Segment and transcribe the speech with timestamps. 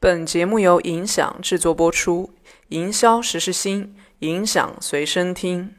[0.00, 2.30] 本节目由影响制作播出，
[2.68, 5.70] 营销时时新，影响随身听。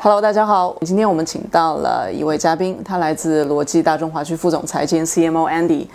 [0.00, 5.86] Hello，大家好，今天我们请到了一位嘉宾，他来自罗技大中华区副总裁兼 CMO Andy。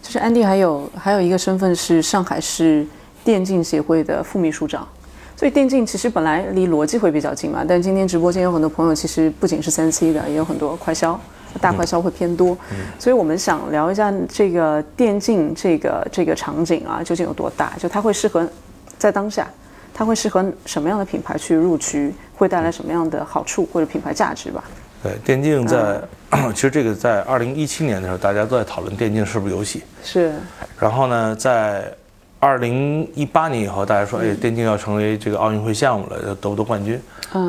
[0.00, 2.86] 就是 Andy 还有还有一个身份是上海市
[3.24, 4.86] 电竞协会的副秘书长。
[5.34, 11.20] 所以电竞其实本来离逻辑会比较近嘛，但今天直播间有很多朋友，其实不仅是三 C 的，也有很多快销，
[11.58, 12.56] 大快销会偏多。
[12.98, 17.72] 所以我们想聊一下这个电竞这个这个场景啊，究竟有多大？
[17.78, 18.48] 就它会适合
[18.98, 19.46] 在当下，
[19.92, 24.64] 它会适合什么样的品牌去入局，会带来什么样的好处或者品牌价值吧？
[25.02, 26.00] 对，电竞在
[26.54, 29.82] 其实这个在二零一七年的时候，大家都在讨论电竞是不是游戏。
[30.02, 30.34] 是。
[30.78, 31.92] 然后呢，在
[32.38, 37.00] 二零一八年以后，大家说，哎，电竞要成为这个奥运会项目了，要夺不夺冠军？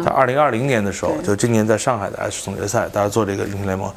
[0.03, 3.91] 在二零二零年的时候，就今年在上海的 S 总决赛，大家做这个英雄联盟，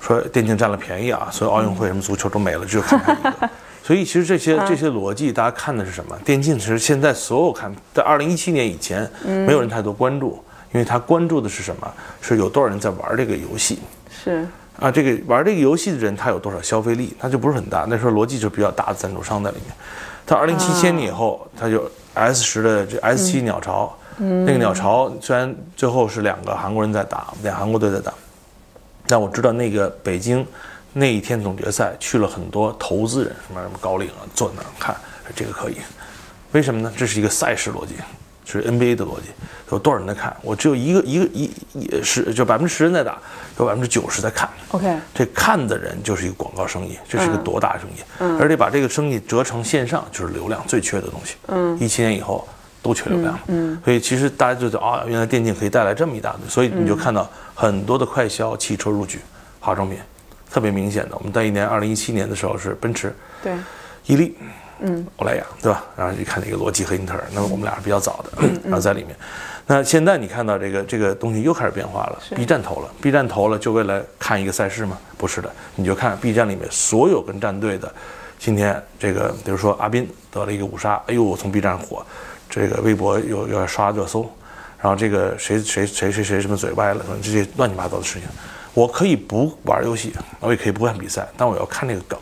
[0.00, 3.50] 说电竞占了便宜啊，所有奥运会什么足球都没了，只有看看一个。
[3.82, 6.16] 所以其实这些这些逻辑，大家看的是什么？
[6.24, 11.92] 电竞其实现在所有看，在二零一七年以前，没有人太多关注，因为他关注的是什么？
[12.20, 13.80] 是有多少人在玩这个游戏？
[14.08, 14.46] 是
[14.78, 17.14] 啊，这个玩这个游戏的人，他有多少消费力？
[17.18, 17.84] 他就不是很大。
[17.88, 19.74] 那时候逻辑就比较大的赞助商在里面。
[20.24, 28.12] 到二零七千年以后，他就 S 十的这 S 七鸟巢，嗯那个鸟巢虽然最后是两个韩国人在打，两韩国队在打，
[29.06, 30.46] 但我知道那个北京
[30.92, 34.96] 那一天总决赛去了很多投资人，什么什么高领啊，坐那儿看，
[35.34, 35.76] 这个可以，
[36.52, 36.92] 为什么呢？
[36.96, 37.94] 这是一个赛事逻辑。
[38.50, 39.28] 是 NBA 的逻辑，
[39.70, 40.34] 有多少人在看？
[40.42, 43.16] 我只有一个一个一也是就百分之十人在打，
[43.58, 44.48] 有百分之九十在看。
[44.72, 48.02] OK，这看的人就是一个广告生意，这是一个多大生意？
[48.18, 51.36] 嗯，而且把这个生意折成线上，就是流量最缺的东西。
[51.46, 52.46] 嗯，一七年以后
[52.82, 53.38] 都缺流量。
[53.46, 59.20] 嗯，所以其实大家就觉得啊，原来电竞可以带来这么一大堆，所以你就看到很多的快销汽车入局，
[59.60, 59.98] 化妆品
[60.50, 61.16] 特别明显的。
[61.16, 63.54] 我们在一年二零一七年的时候是奔驰，对，
[64.06, 64.36] 伊利。
[64.80, 65.84] 嗯，欧莱雅对吧？
[65.96, 69.14] 然后你看那个罗技和英特尔，那么我们俩是比较早的，然后在里面。
[69.66, 74.98] 那现在你看到这个这个东西又开始变化了，B 站投了，B 站投了就为了看一个赛事吗？
[75.16, 77.92] 不是的，你就看 B 站里面所有跟战队的，
[78.38, 82.04] 今天这个比如说阿斌得了一个五杀，哎呦，从 B 站火，
[82.48, 84.28] 这个微博又又要刷热搜，
[84.80, 88.28] 然后这个谁谁谁谁谁什么嘴歪了，这些乱七八糟的事情，
[88.74, 92.18] 我可以不玩游戏，我也可以不看比赛，但我要看这个梗，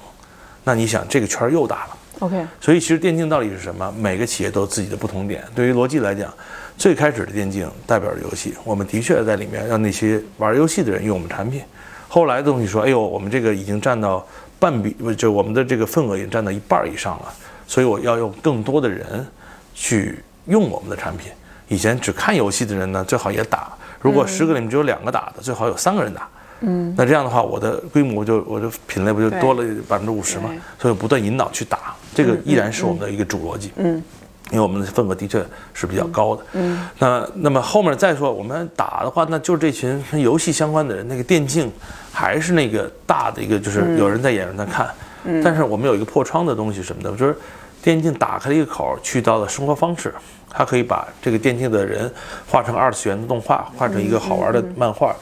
[0.65, 1.98] 那你想这个圈又大了。
[2.21, 3.93] OK，所以其实电竞到底是什么？
[3.99, 5.45] 每个企业都有自己的不同点。
[5.55, 6.33] 对于逻辑来讲，
[6.77, 11.62] 最开始的电竞代表着游戏，我们的确在里面让那些玩游戏的人用我们产品。
[12.09, 14.27] 后来的东西说，哎呦，我们这个已经占到
[14.59, 17.33] 半比，就我们的这个份额已经占到一半以上了，
[17.67, 19.25] 所以我要用更多的人
[19.75, 21.31] 去用我们的产品。
[21.69, 23.71] 以前只看游戏的人呢，最好也打。
[24.00, 26.29] 如果十个里面只有两个打的，最好有三个人打。
[26.61, 30.50] 嗯，那这样的话，我的规模就我的品类不就多了百分之五十嘛？
[30.81, 31.95] 所以不断引导去打。
[32.19, 34.03] 这个依然是我们的一个主逻辑，嗯，
[34.51, 35.41] 因为我们的份额的确
[35.73, 41.71] 是比较高的，嗯，那那么后面再说我们打的话，那就是这群跟游戏相关的人，那个电竞
[42.12, 44.89] 还是那个大的一个，就是有人在演，有人在看，
[45.27, 47.39] 嗯，但是我们有一个破窗的东西什么的，就是
[47.81, 50.12] 电竞打开了一个口，去到了生活方式，
[50.50, 52.12] 它可以把这个电竞的人
[52.49, 55.15] 画成二次元的动画，画成一个好玩的漫画，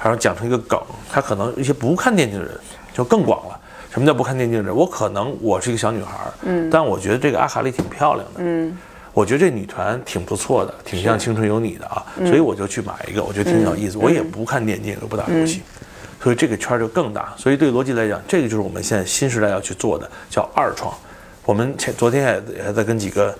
[0.00, 2.56] 然后讲成一个梗，它可能一些不看电竞的人
[2.92, 3.60] 就更广了。
[3.94, 4.74] 什么叫不看电竞的人？
[4.74, 8.76] 我可能我是一个小女孩儿，嗯，但我觉得这个阿卡丽挺漂亮的，嗯，
[9.12, 13.96] 我觉得这女团挺不错的，挺像《青春有你》的啊，所以我就去买一个，我觉得挺有意思。
[13.96, 15.62] 我也不看电竞，也不打游戏，
[16.20, 17.32] 所以这个圈儿就更大。
[17.36, 20.92] 所以对逻辑来讲，这个就是我们现在新时代要去做的，叫二创。
[21.44, 23.32] 我们前昨天也还在跟几个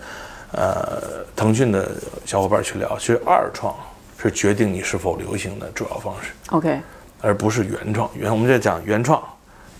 [0.53, 1.03] 呃
[1.34, 1.91] 腾讯的
[2.25, 3.75] 小伙伴去聊，其实二创
[4.22, 6.78] 是决定你是否流行的主要方式，OK，
[7.20, 8.09] 而不是原创。
[8.14, 9.20] 原我们在讲原创。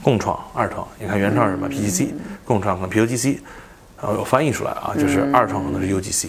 [0.05, 2.11] 共创、二创，你看原创是什么？PGC，
[2.45, 3.39] 共创可能 PUGC，
[3.97, 6.29] 然后有翻译出来啊，就是二创可能是 UGC，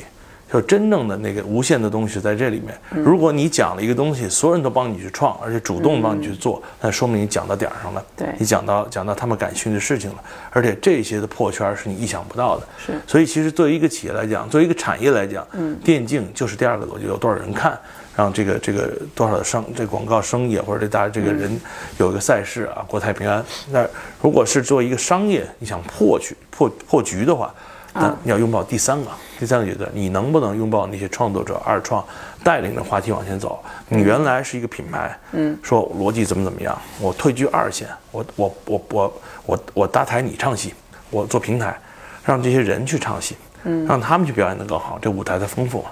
[0.51, 2.77] 就真正的那个无限的东西在这里面。
[3.03, 8.03] 如果你讲了一个东西，所有人都帮你去创，而且主动帮你去做，那说明你讲到点儿上了。
[8.15, 10.17] 对，你讲到讲到他们感兴趣的事情了，
[10.51, 12.67] 而且这些的破圈是你意想不到的。
[12.77, 17.77] 是，所以其实作为一个企业来讲，作为一个产业来讲，嗯，电竞就是第二个逻辑，有多少人看。
[18.17, 21.59] 让这个这个多少的商这广告生意或者这大这个人
[21.97, 23.43] 有一个赛事啊，国泰平安。
[23.71, 23.85] 那
[24.21, 27.53] 如果是做一个商业，你想破局破破局的话，
[27.95, 29.09] 那你要拥抱第三个
[29.39, 32.05] 第三个阶段，你能不能拥抱那些创作者二创
[32.43, 33.63] 带领着话题往前走？
[33.87, 40.73] 你原来是一个品牌，嗯，说逻辑怎么怎么样，我退居二线，我我我我我我搭台你唱戏，
[41.09, 41.79] 我做平台，
[42.25, 45.83] 让这些人去唱戏，嗯，让他们去表演的更好，这舞台才丰富。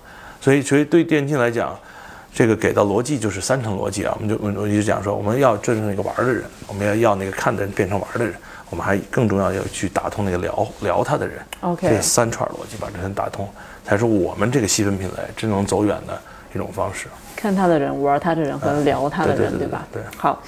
[0.42, 1.74] 所以所以对电竞来讲。
[2.36, 8.34] 这个给到逻辑就是三层逻辑啊，我们就我我就讲说，我们要真正一个玩的人，我们要要那个看的人变成玩的人，
[8.74, 11.38] 我们还更重要要去打通那个聊聊他的人。
[11.62, 13.48] OK 这三串逻辑把这人打通，
[13.86, 16.20] 才是我们这个细分品类真正能走远的
[16.56, 17.06] 一种方式。
[17.36, 19.88] 看他的人，玩他的人和聊他的人，对对对对吧？
[19.94, 20.42] 对好，